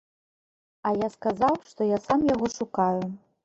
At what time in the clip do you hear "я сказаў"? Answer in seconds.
1.03-1.61